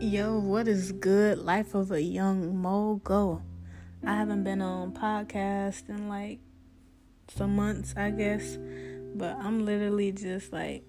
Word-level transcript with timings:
Yo, 0.00 0.38
what 0.38 0.68
is 0.68 0.92
good? 0.92 1.38
Life 1.38 1.74
of 1.74 1.90
a 1.90 2.00
young 2.00 2.56
mogul. 2.56 3.42
I 4.06 4.14
haven't 4.14 4.44
been 4.44 4.62
on 4.62 4.92
podcast 4.92 5.88
in 5.88 6.08
like 6.08 6.38
some 7.26 7.56
months, 7.56 7.94
I 7.96 8.10
guess, 8.10 8.58
but 9.16 9.36
I'm 9.40 9.64
literally 9.64 10.12
just 10.12 10.52
like 10.52 10.84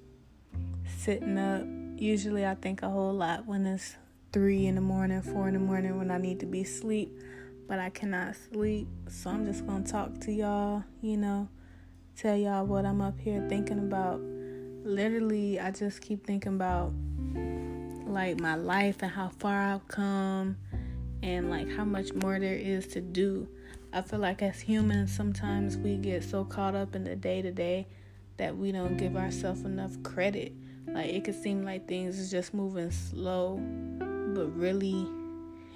sitting 0.99 1.39
up. 1.39 1.63
Usually, 1.99 2.45
I 2.45 2.53
think 2.53 2.83
a 2.83 2.89
whole 2.89 3.11
lot 3.11 3.47
when 3.47 3.65
it's 3.65 3.95
three 4.31 4.67
in 4.67 4.75
the 4.75 4.81
morning, 4.81 5.23
four 5.23 5.47
in 5.47 5.55
the 5.55 5.59
morning 5.59 5.97
when 5.97 6.11
I 6.11 6.19
need 6.19 6.39
to 6.41 6.45
be 6.45 6.61
asleep, 6.61 7.11
but 7.67 7.79
I 7.79 7.89
cannot 7.89 8.35
sleep. 8.35 8.87
So 9.07 9.31
I'm 9.31 9.43
just 9.43 9.65
gonna 9.65 9.83
talk 9.83 10.21
to 10.21 10.31
y'all, 10.31 10.83
you 11.01 11.17
know, 11.17 11.49
tell 12.15 12.37
y'all 12.37 12.63
what 12.63 12.85
I'm 12.85 13.01
up 13.01 13.19
here 13.19 13.43
thinking 13.49 13.79
about. 13.79 14.21
Literally, 14.21 15.59
I 15.59 15.71
just 15.71 15.99
keep 15.99 16.27
thinking 16.27 16.53
about 16.53 16.93
like 18.09 18.39
my 18.39 18.55
life 18.55 18.97
and 19.01 19.11
how 19.11 19.29
far 19.29 19.73
I've 19.73 19.87
come 19.87 20.57
and 21.21 21.49
like 21.49 21.69
how 21.69 21.85
much 21.85 22.13
more 22.13 22.39
there 22.39 22.55
is 22.55 22.87
to 22.87 23.01
do. 23.01 23.47
I 23.91 24.01
feel 24.01 24.19
like 24.19 24.41
as 24.41 24.59
humans, 24.59 25.15
sometimes 25.15 25.77
we 25.77 25.97
get 25.97 26.23
so 26.23 26.43
caught 26.43 26.75
up 26.75 26.95
in 26.95 27.03
the 27.03 27.15
day 27.15 27.41
to 27.41 27.51
day 27.51 27.87
that 28.37 28.55
we 28.55 28.71
don't 28.71 28.97
give 28.97 29.15
ourselves 29.15 29.61
enough 29.61 30.01
credit. 30.03 30.53
Like 30.87 31.07
it 31.07 31.23
could 31.23 31.41
seem 31.41 31.63
like 31.63 31.87
things 31.87 32.19
is 32.19 32.31
just 32.31 32.53
moving 32.53 32.91
slow, 32.91 33.57
but 34.33 34.47
really 34.55 35.07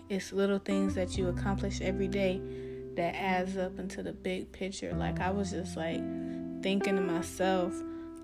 it's 0.09 0.31
little 0.31 0.59
things 0.59 0.95
that 0.95 1.17
you 1.17 1.27
accomplish 1.27 1.81
every 1.81 2.07
day 2.07 2.41
that 2.95 3.15
adds 3.15 3.57
up 3.57 3.79
into 3.79 4.03
the 4.03 4.13
big 4.13 4.51
picture. 4.51 4.93
Like 4.93 5.19
I 5.19 5.31
was 5.31 5.51
just 5.51 5.75
like 5.75 6.01
thinking 6.61 6.95
to 6.95 7.01
myself, 7.01 7.73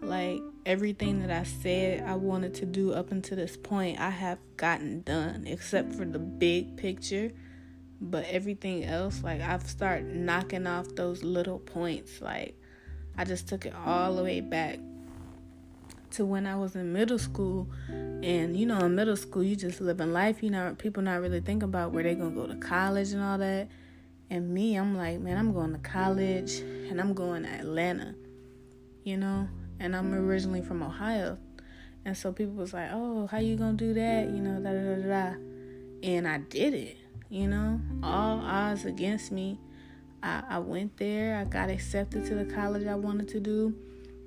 like 0.01 0.39
everything 0.69 1.19
that 1.21 1.31
I 1.31 1.43
said 1.43 2.03
I 2.03 2.13
wanted 2.13 2.53
to 2.55 2.65
do 2.67 2.93
up 2.93 3.11
until 3.11 3.37
this 3.37 3.57
point, 3.57 3.99
I 3.99 4.11
have 4.11 4.37
gotten 4.55 5.01
done, 5.01 5.45
except 5.47 5.95
for 5.95 6.05
the 6.05 6.19
big 6.19 6.77
picture. 6.77 7.31
But 7.99 8.25
everything 8.25 8.85
else, 8.85 9.23
like 9.23 9.41
I've 9.41 9.67
started 9.67 10.15
knocking 10.15 10.67
off 10.67 10.93
those 10.95 11.23
little 11.23 11.57
points. 11.57 12.21
Like 12.21 12.55
I 13.17 13.25
just 13.25 13.47
took 13.47 13.65
it 13.65 13.73
all 13.73 14.15
the 14.15 14.23
way 14.23 14.41
back 14.41 14.79
to 16.11 16.23
when 16.23 16.45
I 16.45 16.55
was 16.55 16.75
in 16.75 16.93
middle 16.93 17.17
school. 17.17 17.67
And 17.89 18.55
you 18.55 18.67
know, 18.67 18.77
in 18.85 18.93
middle 18.93 19.17
school, 19.17 19.43
you 19.43 19.55
just 19.55 19.81
living 19.81 20.13
life. 20.13 20.43
You 20.43 20.51
know, 20.51 20.75
people 20.77 21.01
not 21.01 21.19
really 21.19 21.41
thinking 21.41 21.67
about 21.67 21.93
where 21.93 22.03
they're 22.03 22.13
gonna 22.13 22.35
go 22.35 22.45
to 22.45 22.55
college 22.55 23.11
and 23.11 23.23
all 23.23 23.39
that. 23.39 23.69
And 24.29 24.53
me, 24.53 24.75
I'm 24.75 24.95
like, 24.95 25.19
man, 25.19 25.39
I'm 25.39 25.51
going 25.51 25.73
to 25.73 25.79
college 25.79 26.59
and 26.59 27.01
I'm 27.01 27.15
going 27.15 27.43
to 27.43 27.49
Atlanta. 27.49 28.13
You 29.03 29.17
know, 29.17 29.49
and 29.79 29.95
I'm 29.95 30.13
originally 30.13 30.61
from 30.61 30.83
Ohio. 30.83 31.37
And 32.05 32.17
so 32.17 32.31
people 32.31 32.53
was 32.53 32.73
like, 32.73 32.89
"Oh, 32.91 33.27
how 33.27 33.39
you 33.39 33.55
gonna 33.55 33.73
do 33.73 33.93
that?" 33.93 34.29
You 34.29 34.41
know, 34.41 34.59
da 34.59 34.71
da 34.71 34.95
da 34.95 35.31
da. 35.31 35.39
And 36.03 36.27
I 36.27 36.39
did 36.39 36.73
it. 36.73 36.97
You 37.29 37.47
know, 37.47 37.79
all 38.01 38.39
odds 38.39 38.85
against 38.85 39.31
me. 39.31 39.59
I, 40.23 40.43
I 40.49 40.59
went 40.59 40.97
there. 40.97 41.37
I 41.37 41.43
got 41.45 41.69
accepted 41.69 42.25
to 42.25 42.35
the 42.35 42.45
college 42.45 42.87
I 42.87 42.95
wanted 42.95 43.27
to 43.29 43.39
do. 43.39 43.75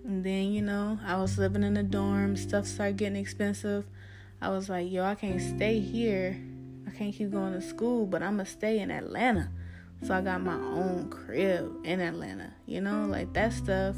And 0.05 0.25
then, 0.25 0.53
you 0.53 0.63
know, 0.63 0.99
I 1.05 1.17
was 1.17 1.39
living 1.39 1.63
in 1.63 1.75
the 1.75 1.83
dorm. 1.83 2.37
Stuff 2.37 2.67
started 2.67 2.97
getting 2.97 3.21
expensive. 3.21 3.85
I 4.41 4.49
was 4.49 4.69
like, 4.69 4.91
yo, 4.91 5.05
I 5.05 5.15
can't 5.15 5.41
stay 5.41 5.81
here. 5.81 6.41
I 6.87 6.91
can't 6.91 7.15
keep 7.15 7.31
going 7.31 7.53
to 7.53 7.63
school, 7.63 8.07
but 8.07 8.23
I'm 8.23 8.37
going 8.37 8.47
to 8.47 8.51
stay 8.51 8.81
in 8.81 8.91
Atlanta. 8.91 9.51
So 10.05 10.15
I 10.15 10.21
got 10.21 10.43
my 10.43 10.57
own 10.57 11.11
crib 11.11 11.73
in 11.85 12.01
Atlanta. 12.01 12.53
You 12.67 12.81
know, 12.81 13.07
like 13.07 13.33
that 13.35 13.53
stuff 13.53 13.97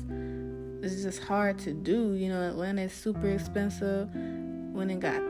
it's 0.84 1.02
just 1.02 1.22
hard 1.22 1.58
to 1.60 1.72
do. 1.72 2.12
You 2.14 2.28
know, 2.28 2.42
Atlanta 2.42 2.82
is 2.82 2.92
super 2.92 3.28
expensive. 3.28 4.08
When 4.14 4.90
it 4.90 5.00
got 5.00 5.22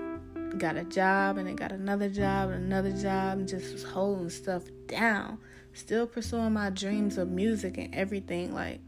got 0.58 0.77
a 0.77 0.84
job 0.84 1.36
and 1.38 1.48
it 1.48 1.56
got 1.56 1.72
another 1.72 2.08
job 2.08 2.50
and 2.50 2.64
another 2.64 2.92
job 2.92 3.38
and 3.38 3.48
just 3.48 3.72
was 3.72 3.83
holding 3.83 4.30
stuff 4.30 4.64
down. 4.86 5.39
Still 5.73 6.06
pursuing 6.06 6.52
my 6.52 6.70
dreams 6.70 7.18
of 7.18 7.29
music 7.29 7.79
and 7.79 7.95
everything. 7.95 8.55
Like 8.55 8.80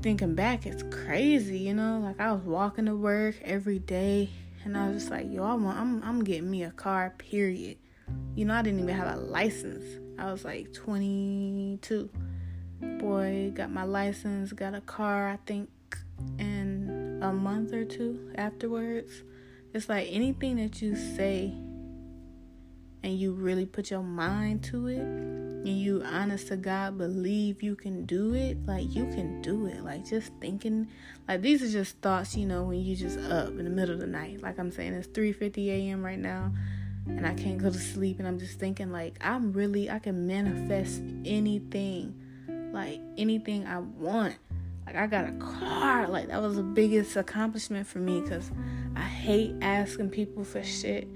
thinking 0.00 0.34
back, 0.34 0.66
it's 0.66 0.82
crazy, 0.90 1.58
you 1.58 1.74
know. 1.74 2.00
Like 2.02 2.20
I 2.20 2.32
was 2.32 2.42
walking 2.42 2.86
to 2.86 2.96
work 2.96 3.36
every 3.42 3.78
day 3.78 4.30
and 4.64 4.76
I 4.76 4.88
was 4.88 5.02
just 5.02 5.10
like, 5.10 5.30
yo, 5.30 5.44
I 5.44 5.54
want, 5.54 5.78
I'm 5.78 6.02
I'm 6.02 6.24
getting 6.24 6.50
me 6.50 6.64
a 6.64 6.70
car. 6.70 7.14
Period. 7.18 7.78
You 8.34 8.44
know, 8.44 8.54
I 8.54 8.62
didn't 8.62 8.80
even 8.80 8.94
have 8.94 9.16
a 9.16 9.20
license. 9.20 9.84
I 10.18 10.30
was 10.30 10.44
like 10.44 10.72
22 10.72 12.10
boy, 12.80 13.52
got 13.54 13.70
my 13.70 13.84
license, 13.84 14.52
got 14.52 14.74
a 14.74 14.80
car, 14.80 15.28
I 15.28 15.38
think 15.46 15.68
in 16.38 17.20
a 17.22 17.32
month 17.32 17.72
or 17.72 17.84
two 17.84 18.32
afterwards. 18.36 19.22
It's 19.72 19.88
like 19.88 20.08
anything 20.10 20.56
that 20.56 20.80
you 20.80 20.96
say 20.96 21.52
and 23.02 23.18
you 23.18 23.32
really 23.32 23.66
put 23.66 23.90
your 23.90 24.02
mind 24.02 24.64
to 24.64 24.88
it 24.88 24.98
and 24.98 25.68
you 25.68 26.02
honest 26.04 26.48
to 26.48 26.56
God 26.56 26.96
believe 26.96 27.62
you 27.62 27.76
can 27.76 28.06
do 28.06 28.34
it, 28.34 28.64
like 28.66 28.94
you 28.94 29.04
can 29.06 29.42
do 29.42 29.66
it. 29.66 29.82
Like 29.84 30.06
just 30.06 30.32
thinking 30.40 30.88
like 31.28 31.42
these 31.42 31.62
are 31.62 31.70
just 31.70 32.00
thoughts, 32.00 32.36
you 32.36 32.46
know, 32.46 32.64
when 32.64 32.80
you 32.80 32.96
just 32.96 33.18
up 33.18 33.48
in 33.48 33.64
the 33.64 33.70
middle 33.70 33.94
of 33.94 34.00
the 34.00 34.06
night. 34.06 34.42
Like 34.42 34.58
I'm 34.58 34.70
saying 34.70 34.94
it's 34.94 35.08
3:50 35.08 35.68
a.m. 35.68 36.04
right 36.04 36.18
now 36.18 36.52
and 37.06 37.26
I 37.26 37.34
can't 37.34 37.58
go 37.58 37.70
to 37.70 37.78
sleep 37.78 38.18
and 38.18 38.26
I'm 38.26 38.38
just 38.38 38.58
thinking 38.58 38.90
like 38.90 39.16
I'm 39.20 39.52
really 39.52 39.90
I 39.90 39.98
can 39.98 40.26
manifest 40.26 41.02
anything 41.24 42.14
like 42.76 43.00
anything 43.16 43.66
I 43.66 43.78
want. 43.78 44.36
Like 44.84 44.96
I 44.96 45.06
got 45.06 45.28
a 45.28 45.32
car. 45.32 46.06
Like 46.06 46.28
that 46.28 46.40
was 46.40 46.56
the 46.56 46.62
biggest 46.62 47.16
accomplishment 47.16 47.86
for 47.86 47.98
me 47.98 48.20
cuz 48.20 48.52
I 48.94 49.00
hate 49.00 49.54
asking 49.62 50.10
people 50.10 50.44
for 50.44 50.62
shit. 50.62 51.08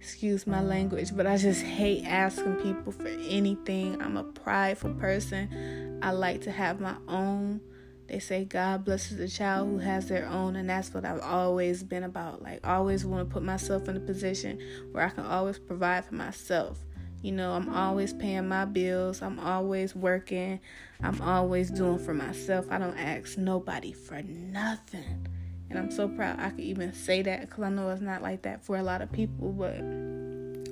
Excuse 0.00 0.46
my 0.46 0.62
language, 0.62 1.14
but 1.14 1.26
I 1.26 1.36
just 1.36 1.62
hate 1.62 2.04
asking 2.06 2.56
people 2.56 2.92
for 2.92 3.08
anything. 3.08 4.00
I'm 4.00 4.16
a 4.16 4.24
prideful 4.24 4.94
person. 4.94 5.98
I 6.02 6.12
like 6.12 6.42
to 6.42 6.50
have 6.50 6.80
my 6.80 6.96
own. 7.08 7.60
They 8.08 8.20
say 8.20 8.44
God 8.44 8.84
blesses 8.84 9.18
the 9.18 9.28
child 9.28 9.68
who 9.68 9.78
has 9.78 10.08
their 10.08 10.26
own, 10.28 10.54
and 10.56 10.70
that's 10.70 10.94
what 10.94 11.04
I've 11.04 11.20
always 11.20 11.82
been 11.82 12.04
about. 12.04 12.40
Like, 12.40 12.64
always 12.64 13.04
want 13.04 13.28
to 13.28 13.32
put 13.32 13.42
myself 13.42 13.88
in 13.88 13.96
a 13.96 14.00
position 14.00 14.60
where 14.92 15.04
I 15.04 15.08
can 15.08 15.26
always 15.26 15.58
provide 15.58 16.04
for 16.04 16.14
myself. 16.14 16.78
You 17.26 17.32
know, 17.32 17.54
I'm 17.54 17.74
always 17.74 18.12
paying 18.12 18.46
my 18.46 18.66
bills. 18.66 19.20
I'm 19.20 19.40
always 19.40 19.96
working. 19.96 20.60
I'm 21.02 21.20
always 21.20 21.72
doing 21.72 21.98
for 21.98 22.14
myself. 22.14 22.66
I 22.70 22.78
don't 22.78 22.96
ask 22.96 23.36
nobody 23.36 23.92
for 23.92 24.22
nothing. 24.22 25.26
And 25.68 25.76
I'm 25.76 25.90
so 25.90 26.06
proud 26.06 26.38
I 26.38 26.50
could 26.50 26.60
even 26.60 26.92
say 26.92 27.22
that 27.22 27.40
because 27.40 27.64
I 27.64 27.68
know 27.70 27.90
it's 27.90 28.00
not 28.00 28.22
like 28.22 28.42
that 28.42 28.64
for 28.64 28.76
a 28.76 28.82
lot 28.84 29.02
of 29.02 29.10
people. 29.10 29.50
But 29.50 29.80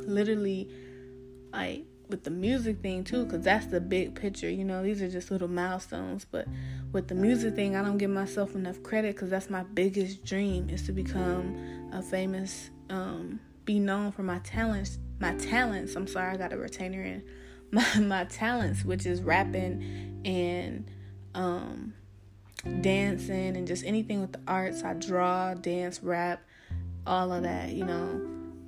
literally, 0.07 0.71
like 1.53 1.87
with 2.09 2.23
the 2.23 2.31
music 2.31 2.83
thing 2.83 3.03
too, 3.03 3.25
because 3.25 3.43
that's 3.43 3.67
the 3.67 3.81
big 3.81 4.15
picture. 4.15 4.49
You 4.49 4.63
know, 4.63 4.81
these 4.81 5.03
are 5.03 5.11
just 5.11 5.33
little 5.33 5.49
milestones. 5.49 6.25
But 6.25 6.47
with 6.93 7.09
the 7.09 7.17
music 7.17 7.57
thing, 7.57 7.75
I 7.75 7.83
don't 7.83 7.99
give 7.99 8.11
myself 8.11 8.55
enough 8.55 8.81
credit 8.85 9.17
because 9.17 9.31
that's 9.31 9.51
my 9.51 9.65
biggest 9.65 10.25
dream 10.25 10.71
is 10.71 10.83
to 10.83 10.93
become 10.93 11.91
a 11.93 12.01
famous, 12.01 12.71
um, 12.91 13.41
be 13.65 13.79
known 13.79 14.13
for 14.13 14.23
my 14.23 14.39
talents 14.41 14.99
my 15.21 15.35
talents. 15.37 15.95
I'm 15.95 16.07
sorry, 16.07 16.35
I 16.35 16.37
got 16.37 16.53
a 16.53 16.57
retainer 16.57 17.03
in. 17.03 17.23
My 17.71 17.99
my 17.99 18.25
talents, 18.25 18.85
which 18.85 19.05
is 19.05 19.21
rapping 19.21 20.21
and 20.25 20.89
um 21.35 21.95
dancing 22.83 23.57
and 23.57 23.67
just 23.67 23.85
anything 23.85 24.21
with 24.21 24.33
the 24.33 24.41
arts. 24.47 24.85
I 24.85 24.93
draw, 24.93 25.55
dance, 25.55 26.01
rap, 26.01 26.41
all 27.05 27.33
of 27.33 27.43
that, 27.43 27.71
you 27.71 27.85
know. 27.85 28.21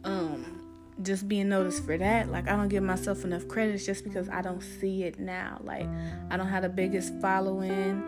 Um 0.03 0.63
just 1.03 1.29
being 1.29 1.51
noticed 1.51 1.85
for 1.85 1.97
that, 1.99 2.33
like 2.33 2.49
I 2.49 2.57
don't 2.57 2.69
give 2.69 2.83
myself 2.83 3.23
enough 3.23 3.47
credit 3.47 3.79
just 3.79 4.03
because 4.03 4.29
I 4.29 4.41
don't 4.41 4.63
see 4.63 5.05
it 5.05 5.21
now. 5.21 5.61
Like 5.63 5.87
I 6.31 6.37
don't 6.37 6.49
have 6.49 6.63
the 6.63 6.69
biggest 6.69 7.15
following. 7.21 8.03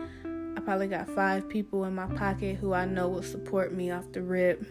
I 0.57 0.59
probably 0.59 0.87
got 0.87 1.07
five 1.07 1.47
people 1.47 1.85
in 1.85 1.95
my 1.95 2.07
pocket 2.07 2.57
who 2.57 2.73
I 2.73 2.85
know 2.85 3.07
will 3.07 3.23
support 3.23 3.73
me 3.73 3.91
off 3.91 4.11
the 4.11 4.21
rip 4.21 4.65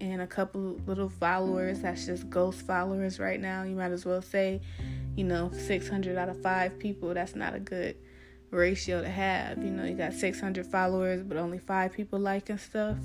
and 0.00 0.20
a 0.20 0.26
couple 0.26 0.80
little 0.86 1.08
followers 1.08 1.80
that's 1.80 2.06
just 2.06 2.28
ghost 2.30 2.62
followers 2.62 3.18
right 3.18 3.40
now. 3.40 3.62
You 3.62 3.76
might 3.76 3.92
as 3.92 4.04
well 4.04 4.22
say, 4.22 4.60
you 5.16 5.24
know, 5.24 5.50
600 5.52 6.16
out 6.16 6.28
of 6.28 6.40
5 6.42 6.78
people. 6.78 7.14
That's 7.14 7.34
not 7.34 7.54
a 7.54 7.60
good 7.60 7.96
ratio 8.50 9.02
to 9.02 9.08
have. 9.08 9.58
You 9.58 9.70
know, 9.70 9.84
you 9.84 9.94
got 9.94 10.12
600 10.12 10.66
followers, 10.66 11.22
but 11.22 11.36
only 11.36 11.58
5 11.58 11.92
people 11.92 12.18
liking 12.18 12.58
stuff, 12.58 12.96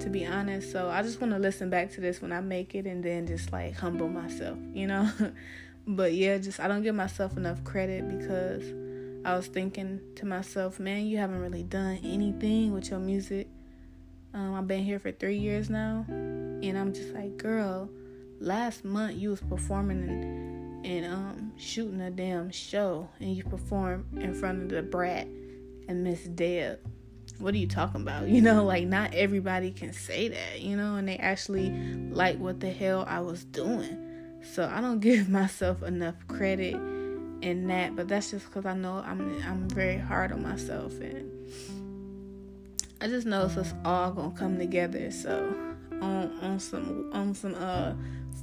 to 0.00 0.08
be 0.08 0.26
honest. 0.26 0.72
So 0.72 0.88
I 0.88 1.02
just 1.02 1.20
want 1.20 1.32
to 1.32 1.38
listen 1.38 1.70
back 1.70 1.92
to 1.92 2.00
this 2.00 2.20
when 2.20 2.32
I 2.32 2.40
make 2.40 2.74
it 2.74 2.86
and 2.86 3.04
then 3.04 3.26
just 3.26 3.52
like 3.52 3.74
humble 3.74 4.08
myself, 4.08 4.58
you 4.72 4.86
know? 4.86 5.10
but 5.86 6.14
yeah, 6.14 6.38
just 6.38 6.60
I 6.60 6.68
don't 6.68 6.82
give 6.82 6.94
myself 6.94 7.36
enough 7.36 7.62
credit 7.64 8.08
because 8.08 8.64
I 9.24 9.36
was 9.36 9.46
thinking 9.46 10.00
to 10.16 10.26
myself, 10.26 10.78
man, 10.78 11.06
you 11.06 11.18
haven't 11.18 11.40
really 11.40 11.62
done 11.62 11.98
anything 12.04 12.72
with 12.72 12.90
your 12.90 13.00
music 13.00 13.48
um, 14.34 14.54
I've 14.54 14.66
been 14.66 14.82
here 14.82 14.98
for 14.98 15.12
three 15.12 15.38
years 15.38 15.70
now, 15.70 16.04
and 16.08 16.76
I'm 16.76 16.92
just 16.92 17.14
like, 17.14 17.36
girl, 17.36 17.88
last 18.40 18.84
month 18.84 19.16
you 19.16 19.30
was 19.30 19.40
performing 19.40 20.02
and, 20.02 20.84
and 20.84 21.06
um, 21.06 21.52
shooting 21.56 22.00
a 22.00 22.10
damn 22.10 22.50
show, 22.50 23.08
and 23.20 23.34
you 23.36 23.44
performed 23.44 24.06
in 24.20 24.34
front 24.34 24.62
of 24.62 24.68
the 24.70 24.82
Brat 24.82 25.28
and 25.88 26.02
Miss 26.02 26.24
Deb. 26.24 26.80
what 27.38 27.54
are 27.54 27.58
you 27.58 27.68
talking 27.68 28.02
about? 28.02 28.28
You 28.34 28.42
know, 28.42 28.64
like 28.64 28.86
not 28.86 29.14
everybody 29.14 29.70
can 29.70 29.92
say 29.92 30.28
that, 30.28 30.60
you 30.60 30.76
know, 30.76 30.96
and 30.96 31.08
they 31.08 31.16
actually 31.16 31.70
like 32.10 32.38
what 32.38 32.58
the 32.58 32.70
hell 32.70 33.04
I 33.08 33.20
was 33.20 33.44
doing. 33.44 33.98
So 34.52 34.68
I 34.68 34.80
don't 34.80 35.00
give 35.08 35.28
myself 35.28 35.82
enough 35.84 36.16
credit 36.26 36.74
in 37.40 37.68
that, 37.68 37.94
but 37.94 38.08
that's 38.08 38.32
just 38.32 38.46
because 38.46 38.66
I 38.66 38.74
know 38.74 39.02
I'm 39.06 39.40
I'm 39.44 39.68
very 39.68 39.98
hard 39.98 40.32
on 40.32 40.42
myself 40.42 40.98
and 41.00 41.30
I 43.04 43.06
just 43.06 43.26
know 43.26 43.44
it's 43.44 43.74
all 43.84 44.12
gonna 44.12 44.34
come 44.34 44.56
together. 44.56 45.10
So 45.10 45.54
on 46.00 46.38
on 46.40 46.58
some 46.58 47.10
on 47.12 47.34
some 47.34 47.54
uh 47.54 47.92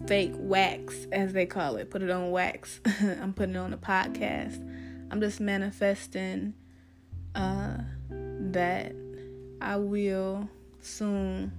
fake 0.06 0.34
wax 0.36 1.08
as 1.12 1.34
they 1.34 1.48
call 1.48 1.78
it, 1.78 1.90
put 1.90 2.04
it 2.04 2.12
on 2.12 2.30
wax. 2.30 2.80
I'm 3.02 3.34
putting 3.34 3.56
it 3.56 3.58
on 3.58 3.72
the 3.72 3.78
podcast. 3.78 4.62
I'm 5.10 5.20
just 5.20 5.40
manifesting 5.40 6.54
uh 7.34 7.78
that 8.52 8.94
I 9.60 9.78
will 9.78 10.48
soon 10.80 11.52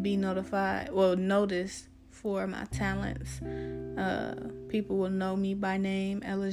be 0.00 0.16
notified, 0.16 0.90
well, 0.90 1.16
noticed 1.16 1.88
for 2.10 2.46
my 2.46 2.64
talents. 2.64 3.42
Uh, 3.42 4.34
people 4.68 4.96
will 4.96 5.10
know 5.10 5.36
me 5.36 5.52
by 5.52 5.76
name, 5.76 6.22
Ella 6.24 6.50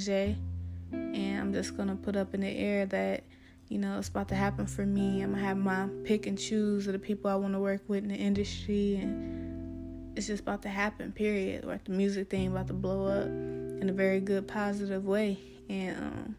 And 0.91 1.39
I'm 1.39 1.53
just 1.53 1.77
gonna 1.77 1.95
put 1.95 2.17
up 2.17 2.33
in 2.33 2.41
the 2.41 2.49
air 2.49 2.85
that, 2.87 3.23
you 3.71 3.77
know, 3.77 3.97
it's 3.97 4.09
about 4.09 4.27
to 4.27 4.35
happen 4.35 4.65
for 4.65 4.85
me. 4.85 5.21
I'm 5.21 5.31
gonna 5.31 5.45
have 5.45 5.55
my 5.55 5.87
pick 6.03 6.27
and 6.27 6.37
choose 6.37 6.87
of 6.87 6.93
the 6.93 6.99
people 6.99 7.31
I 7.31 7.35
wanna 7.35 7.57
work 7.57 7.81
with 7.87 8.03
in 8.03 8.09
the 8.09 8.15
industry 8.15 8.97
and 8.97 10.17
it's 10.17 10.27
just 10.27 10.41
about 10.41 10.61
to 10.63 10.67
happen, 10.67 11.13
period. 11.13 11.63
Like 11.63 11.85
the 11.85 11.93
music 11.93 12.29
thing 12.29 12.47
about 12.47 12.67
to 12.67 12.73
blow 12.73 13.05
up 13.05 13.27
in 13.27 13.87
a 13.89 13.93
very 13.93 14.19
good 14.19 14.45
positive 14.45 15.05
way. 15.05 15.39
And 15.69 15.97
um, 15.97 16.35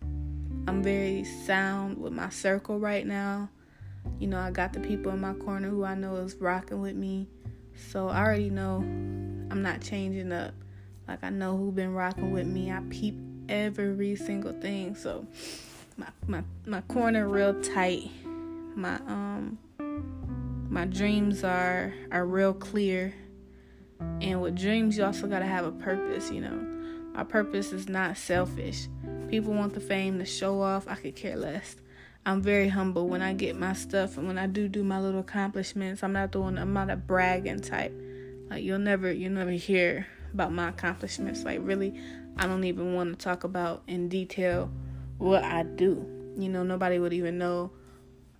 I'm 0.69 0.83
very 0.83 1.25
sound 1.25 1.97
with 1.97 2.13
my 2.13 2.29
circle 2.29 2.79
right 2.79 3.07
now. 3.07 3.49
You 4.19 4.27
know, 4.27 4.39
I 4.39 4.51
got 4.51 4.75
the 4.75 4.81
people 4.81 5.11
in 5.13 5.21
my 5.23 5.33
corner 5.33 5.71
who 5.71 5.85
I 5.85 5.95
know 5.95 6.17
is 6.17 6.35
rocking 6.35 6.83
with 6.83 6.97
me. 6.97 7.29
So 7.89 8.09
I 8.09 8.19
already 8.19 8.51
know 8.51 8.77
I'm 8.77 9.63
not 9.63 9.81
changing 9.81 10.33
up. 10.33 10.53
Like 11.09 11.25
I 11.25 11.31
know 11.31 11.57
who 11.57 11.73
been 11.73 11.95
rocking 11.95 12.31
with 12.31 12.47
me. 12.47 12.71
I 12.71 12.83
peep 12.91 13.19
every 13.49 14.17
single 14.17 14.53
thing. 14.53 14.95
So 14.95 15.27
my 15.97 16.09
my 16.27 16.43
my 16.67 16.81
corner 16.83 17.29
real 17.29 17.61
tight. 17.63 18.11
My 18.75 18.97
um 19.07 19.59
my 20.71 20.87
dreams 20.87 21.45
are 21.45 21.93
are 22.11 22.27
real 22.27 22.55
clear. 22.55 23.15
And 24.21 24.43
with 24.43 24.57
dreams 24.57 24.97
you 24.97 25.05
also 25.05 25.27
gotta 25.27 25.47
have 25.47 25.65
a 25.65 25.73
purpose, 25.73 26.31
you 26.31 26.41
know. 26.41 26.69
My 27.15 27.25
purpose 27.25 27.73
is 27.73 27.89
not 27.89 28.17
selfish. 28.17 28.89
People 29.29 29.53
want 29.53 29.75
the 29.75 29.81
fame 29.81 30.19
to 30.19 30.25
show 30.25 30.61
off. 30.63 30.89
I 30.89 30.95
could 30.95 31.15
care 31.15 31.37
less. 31.37 31.77
I'm 32.25 32.41
very 32.41 32.69
humble 32.69 33.09
when 33.09 33.21
I 33.21 33.33
get 33.33 33.57
my 33.59 33.73
stuff 33.73 34.17
and 34.17 34.27
when 34.27 34.39
I 34.39 34.47
do 34.47 34.69
do 34.69 34.85
my 34.85 35.01
little 35.01 35.21
accomplishments. 35.21 36.03
I'm 36.03 36.13
not 36.13 36.31
doing. 36.31 36.57
I'm 36.57 36.73
not 36.73 36.91
a 36.91 36.97
bragging 36.97 37.61
type. 37.61 37.93
Like 38.49 38.63
you'll 38.63 38.79
never 38.79 39.11
you'll 39.13 39.33
never 39.33 39.51
hear 39.51 40.07
about 40.33 40.53
my 40.53 40.69
accomplishments. 40.69 41.43
Like 41.43 41.61
really, 41.63 42.01
I 42.37 42.47
don't 42.47 42.65
even 42.65 42.95
want 42.95 43.19
to 43.19 43.25
talk 43.25 43.45
about 43.45 43.83
in 43.87 44.09
detail 44.09 44.71
what 45.23 45.45
I 45.45 45.63
do. 45.63 46.05
You 46.37 46.49
know, 46.49 46.65
nobody 46.65 46.99
would 46.99 47.13
even 47.13 47.39
know 47.39 47.71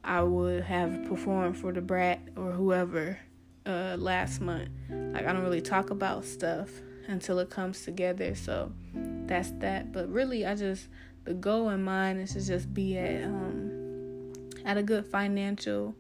I 0.03 0.23
would 0.23 0.65
have 0.65 1.05
performed 1.05 1.57
for 1.57 1.73
the 1.73 1.81
Brat 1.81 2.21
or 2.37 2.51
whoever 2.51 3.19
uh, 3.65 3.97
last 3.99 4.41
month. 4.41 4.71
Like 4.91 5.25
I 5.25 5.33
don't 5.33 5.43
really 5.43 5.61
talk 5.61 5.91
about 5.91 6.25
stuff 6.25 6.69
until 7.07 7.39
it 7.39 7.51
comes 7.51 7.85
together. 7.85 8.35
So 8.35 8.73
that's 8.95 9.53
that. 9.61 9.93
But 9.93 10.11
really, 10.11 10.45
I 10.45 10.57
just 10.57 10.89
the 11.25 11.35
goal 11.35 11.69
in 11.69 11.85
mind 11.85 12.21
is 12.21 12.33
to 12.33 12.45
just 12.45 12.75
be 12.75 12.99
at 12.99 13.25
um, 13.25 14.33
at 14.65 14.77
a 14.77 14.83
good 14.83 15.07
financial 15.07 15.95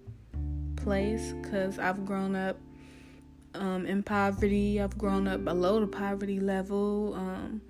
place 0.75 1.32
because 1.43 1.78
I've 1.78 2.05
grown 2.05 2.35
up 2.35 2.56
um, 3.55 3.87
in 3.87 4.02
poverty. 4.02 4.81
I've 4.81 4.99
grown 4.99 5.28
up 5.28 5.44
below 5.44 5.78
the 5.78 5.87
poverty 5.87 6.40
level. 6.40 7.14
Um, 7.14 7.61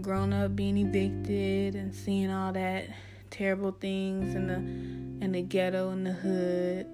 grown 0.00 0.32
up 0.32 0.56
being 0.56 0.76
evicted 0.76 1.74
and 1.74 1.94
seeing 1.94 2.30
all 2.30 2.52
that 2.52 2.88
terrible 3.30 3.72
things 3.72 4.34
in 4.34 4.46
the 4.46 5.24
in 5.24 5.32
the 5.32 5.42
ghetto 5.42 5.90
in 5.90 6.04
the 6.04 6.12
hood 6.12 6.86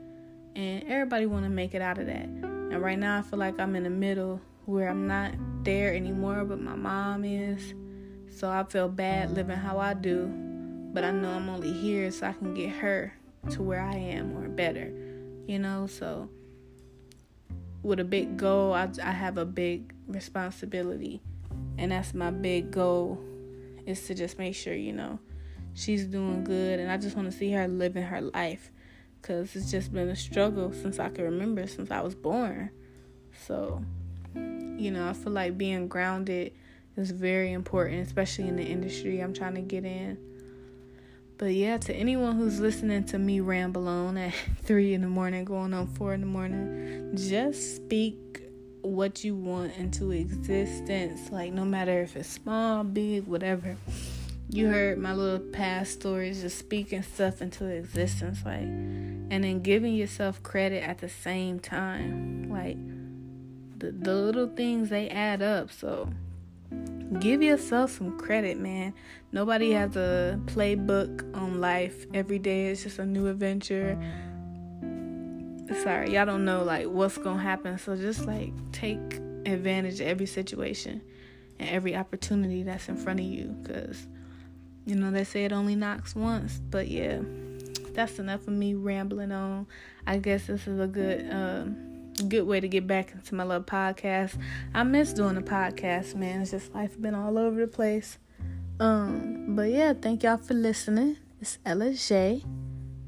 and 0.57 0.85
everybody 0.85 1.27
want 1.27 1.45
to 1.45 1.51
make 1.51 1.75
it 1.75 1.83
out 1.83 1.99
of 1.99 2.07
that. 2.07 2.25
And 2.25 2.81
right 2.81 2.99
now 2.99 3.19
i 3.19 3.23
feel 3.23 3.39
like 3.39 3.59
i'm 3.59 3.75
in 3.77 3.85
the 3.85 3.91
middle 3.91 4.41
where 4.67 4.89
i'm 4.89 5.07
not 5.07 5.33
there 5.65 5.95
anymore 5.95 6.45
but 6.45 6.61
my 6.61 6.75
mom 6.75 7.25
is. 7.25 7.75
So 8.31 8.49
I 8.49 8.65
feel 8.65 8.89
bad 8.89 9.33
living 9.33 9.57
how 9.57 9.79
I 9.79 9.95
do, 9.95 10.27
but 10.95 11.05
I 11.05 11.11
know 11.11 11.31
I'm 11.31 11.49
only 11.49 11.73
here 11.73 12.11
so 12.11 12.29
I 12.29 12.33
can 12.33 12.55
get 12.55 12.71
her 12.71 13.13
to 13.51 13.63
where 13.63 13.81
I 13.81 13.95
am 13.95 14.37
or 14.37 14.49
better, 14.49 14.93
you 15.47 15.59
know? 15.59 15.87
So 15.87 16.29
with 17.83 18.01
a 18.01 18.05
big 18.05 18.37
goal, 18.37 18.73
I, 18.73 18.89
I 19.03 19.11
have 19.11 19.37
a 19.37 19.45
big 19.45 19.93
responsibility, 20.07 21.21
and 21.79 21.93
that's 21.93 22.15
my 22.15 22.31
big 22.31 22.71
goal 22.71 23.19
is 23.87 24.07
to 24.07 24.15
just 24.15 24.39
make 24.39 24.55
sure, 24.55 24.75
you 24.75 24.93
know, 24.93 25.19
she's 25.75 26.05
doing 26.05 26.45
good, 26.45 26.81
and 26.81 26.91
I 26.91 26.97
just 26.97 27.17
want 27.17 27.31
to 27.31 27.37
see 27.37 27.53
her 27.53 27.69
living 27.69 28.03
her 28.03 28.21
life 28.21 28.71
because 29.21 29.55
it's 29.55 29.71
just 29.71 29.93
been 29.93 30.09
a 30.09 30.17
struggle 30.17 30.73
since 30.73 30.99
I 30.99 31.09
can 31.11 31.25
remember, 31.25 31.67
since 31.67 31.91
I 31.91 32.01
was 32.01 32.15
born. 32.15 32.71
So, 33.47 33.83
you 34.35 34.91
know, 34.91 35.09
I 35.09 35.13
feel 35.13 35.33
like 35.33 35.59
being 35.59 35.89
grounded 35.89 36.53
is 36.97 37.11
very 37.11 37.53
important, 37.53 38.07
especially 38.07 38.49
in 38.49 38.57
the 38.57 38.65
industry 38.65 39.21
I'm 39.21 39.35
trying 39.35 39.55
to 39.55 39.61
get 39.61 39.85
in. 39.85 40.19
But 41.39 41.55
yeah, 41.55 41.79
to 41.79 41.95
anyone 41.95 42.37
who's 42.37 42.61
listening 42.61 43.05
to 43.05 43.19
me 43.19 43.41
ramble 43.41 43.89
on 43.89 44.19
at 44.19 44.35
three 44.63 44.93
in 44.95 45.01
the 45.01 45.09
morning, 45.09 45.45
going 45.45 45.73
on 45.73 45.87
four 45.87 46.13
in 46.13 46.21
the 46.21 46.27
morning, 46.27 47.13
just 47.17 47.77
speak 47.77 48.30
what 48.83 49.25
you 49.25 49.35
want 49.35 49.77
into 49.77 50.11
existence. 50.11 51.31
Like, 51.31 51.53
no 51.53 51.65
matter 51.65 52.03
if 52.03 52.17
it's 52.17 52.29
small, 52.29 52.85
big, 52.85 53.27
whatever. 53.27 53.77
You 54.49 54.69
heard 54.69 54.99
my 54.99 55.13
little 55.13 55.39
past 55.39 55.93
stories, 55.93 56.43
just 56.43 56.59
speaking 56.59 57.03
stuff 57.03 57.41
into 57.41 57.67
existence. 57.67 58.41
Like, 58.45 58.63
and 58.63 59.45
then 59.45 59.61
giving 59.61 59.95
yourself 59.95 60.43
credit 60.43 60.83
at 60.83 60.99
the 60.99 61.09
same 61.09 61.61
time. 61.61 62.51
Like, 62.51 62.77
the, 63.79 63.93
the 63.93 64.15
little 64.15 64.49
things, 64.49 64.89
they 64.89 65.09
add 65.09 65.41
up. 65.41 65.71
So, 65.71 66.11
give 67.21 67.43
yourself 67.43 67.93
some 67.93 68.19
credit, 68.19 68.59
man. 68.59 68.95
Nobody 69.33 69.73
has 69.73 69.97
a 69.97 70.41
playbook 70.47 71.37
on 71.37 71.61
life. 71.61 72.07
Every 72.13 72.39
day 72.39 72.67
is 72.67 72.83
just 72.83 72.99
a 72.99 73.07
new 73.07 73.29
adventure. 73.29 73.97
Sorry, 75.83 76.15
y'all 76.15 76.27
don't 76.27 76.45
know 76.45 76.65
like 76.65 76.87
what's 76.87 77.19
gonna 77.19 77.43
happen. 77.43 77.79
So 77.79 77.97
just 77.97 78.27
like 78.27 78.53
take 78.73 79.17
advantage 79.47 80.01
of 80.01 80.07
every 80.07 80.27
situation 80.27 81.01
and 81.59 81.69
every 81.69 81.97
opportunity 81.97 82.63
that's 82.63 82.89
in 82.89 82.97
front 82.97 83.21
of 83.21 83.27
you. 83.27 83.57
Cause 83.65 84.07
you 84.87 84.97
know 84.97 85.11
they 85.11 85.25
say 85.25 85.45
it 85.45 85.53
only 85.53 85.77
knocks 85.77 86.15
once. 86.15 86.59
But 86.71 86.89
yeah, 86.89 87.21
that's 87.93 88.19
enough 88.19 88.43
of 88.49 88.55
me 88.55 88.75
rambling 88.75 89.33
on. 89.33 89.67
I 90.07 90.19
guess 90.19 90.47
this 90.47 90.67
is 90.67 90.81
a 90.81 90.87
good. 90.87 91.31
Um, 91.31 91.87
good 92.29 92.47
way 92.47 92.61
to 92.61 92.69
get 92.69 92.87
back 92.87 93.13
into 93.13 93.35
my 93.35 93.45
little 93.45 93.63
podcast. 93.63 94.37
I 94.75 94.83
miss 94.83 95.13
doing 95.13 95.37
the 95.37 95.43
podcast, 95.43 96.15
man. 96.15 96.43
It's 96.43 96.51
just 96.51 96.75
life 96.75 97.01
been 97.01 97.15
all 97.15 97.39
over 97.39 97.61
the 97.61 97.67
place. 97.67 98.19
Um, 98.79 99.57
but 99.57 99.71
yeah, 99.71 99.95
thank 99.95 100.23
y'all 100.23 100.37
for 100.37 100.55
listening. 100.55 101.17
It's 101.41 101.59
Ella 101.65 101.93
J. 101.95 102.43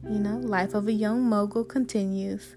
You 0.05 0.19
know, 0.19 0.39
life 0.39 0.75
of 0.75 0.89
a 0.89 0.93
young 0.93 1.23
mogul 1.23 1.65
continues. 1.65 2.57